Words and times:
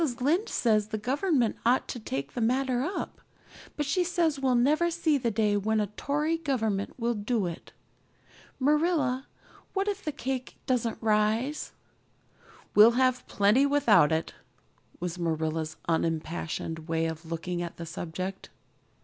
Lynde 0.19 0.49
says 0.49 0.87
the 0.87 0.97
Government 0.97 1.57
ought 1.63 1.87
to 1.89 1.99
take 1.99 2.33
the 2.33 2.41
matter 2.41 2.81
up, 2.81 3.21
but 3.77 3.85
she 3.85 4.03
says 4.03 4.39
we'll 4.39 4.55
never 4.55 4.89
see 4.89 5.15
the 5.19 5.29
day 5.29 5.55
when 5.55 5.79
a 5.79 5.85
Tory 5.95 6.39
Government 6.39 6.95
will 6.97 7.13
do 7.13 7.45
it. 7.45 7.71
Marilla, 8.59 9.27
what 9.73 9.87
if 9.87 10.03
that 10.03 10.17
cake 10.17 10.55
doesn't 10.65 10.97
rise?" 11.01 11.73
"We'll 12.73 12.93
have 12.97 13.27
plenty 13.27 13.67
without 13.67 14.11
it" 14.11 14.33
was 14.99 15.19
Marilla's 15.19 15.75
unimpassioned 15.87 16.87
way 16.87 17.05
of 17.05 17.23
looking 17.23 17.61
at 17.61 17.77
the 17.77 17.85
subject. 17.85 18.49